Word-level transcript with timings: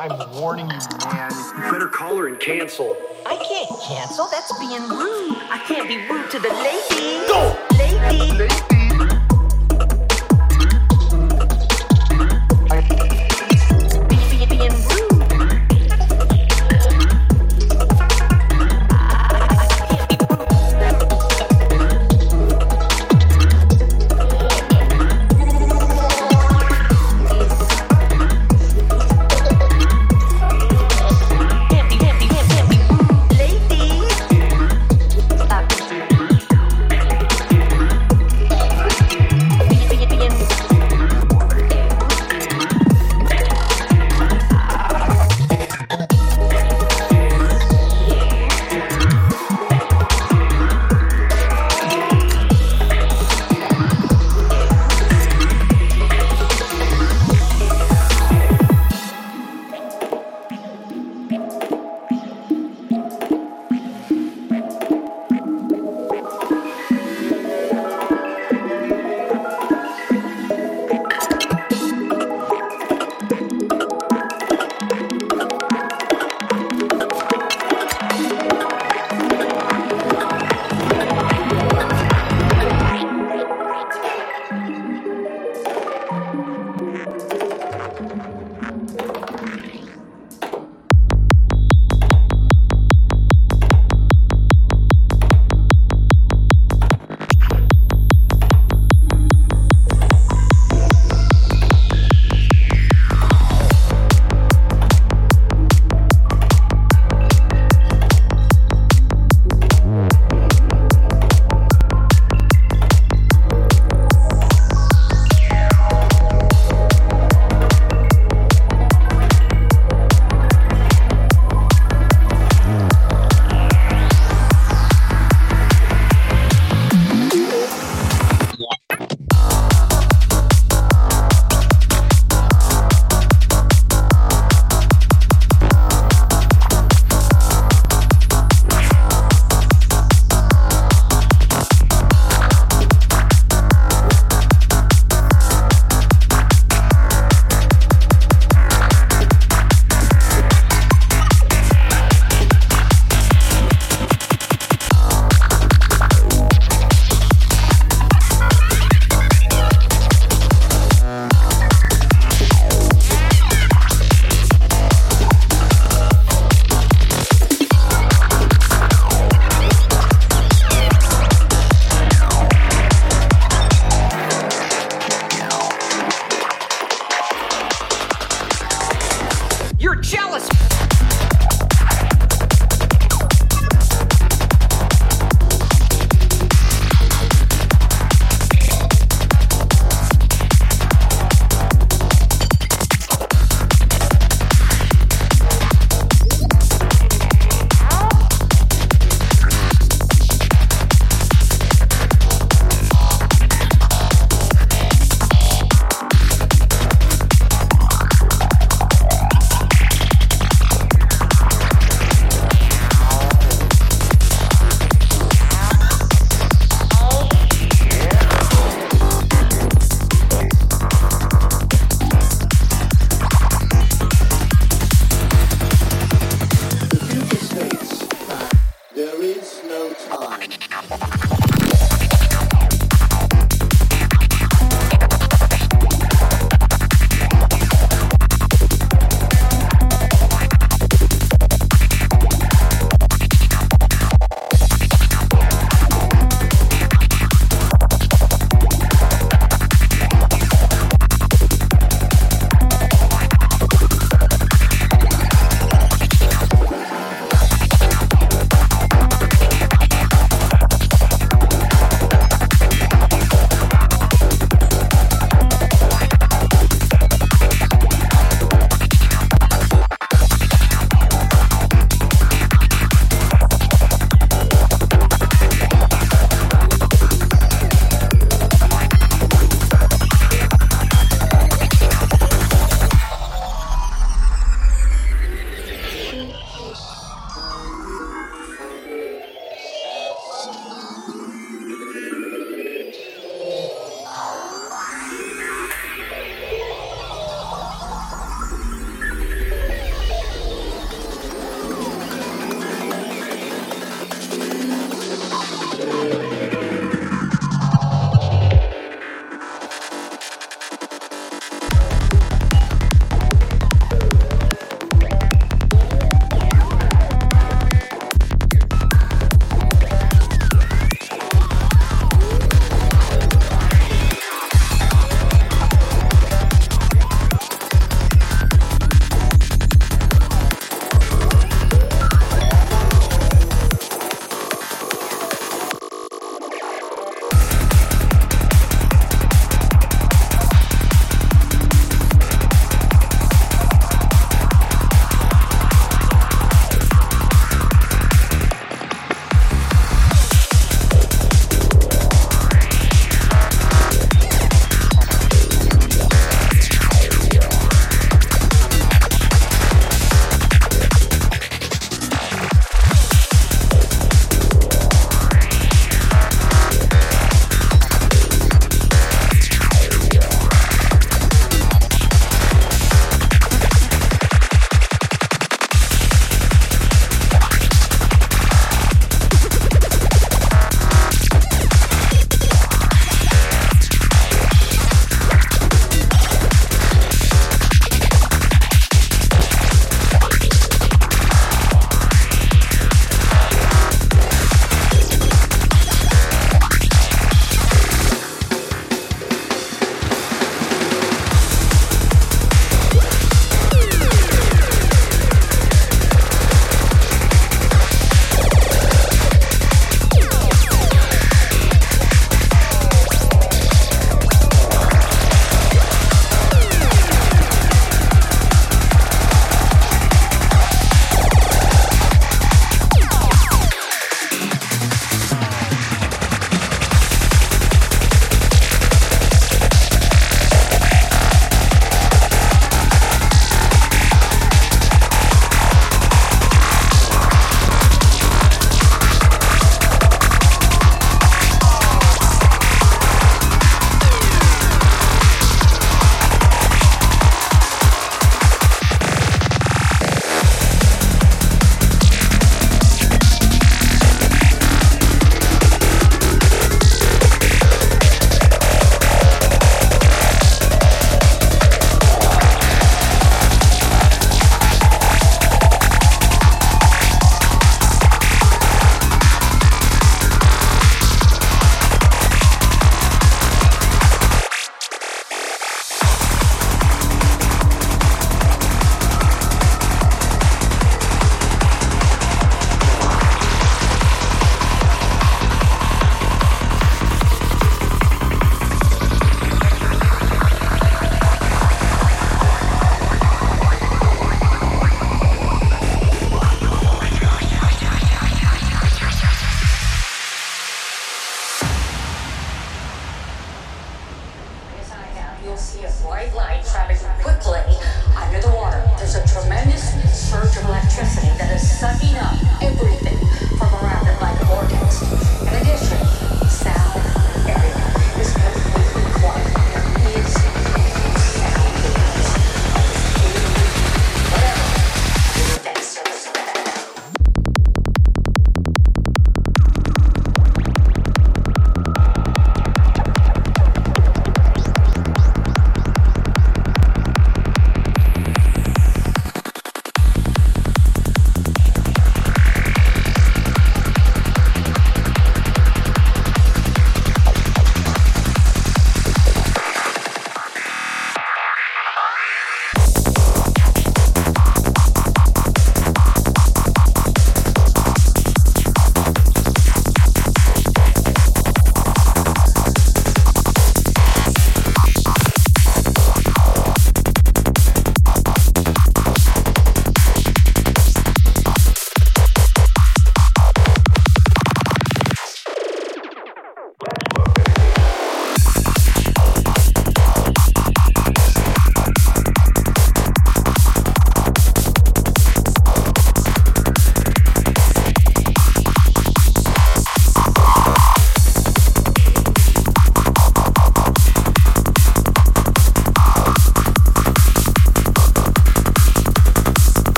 I'm 0.00 0.32
warning 0.32 0.64
you, 0.70 0.78
man. 1.12 1.30
You 1.30 1.70
better 1.70 1.86
call 1.86 2.16
her 2.16 2.26
and 2.26 2.40
cancel. 2.40 2.96
I 3.26 3.36
can't 3.36 3.68
cancel. 3.82 4.28
That's 4.28 4.58
being 4.58 4.88
rude. 4.88 5.36
I 5.50 5.62
can't 5.68 5.86
be 5.88 5.98
rude 6.08 6.30
to 6.30 6.38
the 6.38 6.48
lady. 6.48 7.26
Go! 7.28 7.54
Lady. 7.76 8.32
lady. 8.32 8.79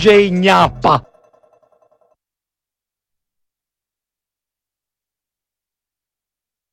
DJ 0.00 0.30
Gnappa. 0.30 1.09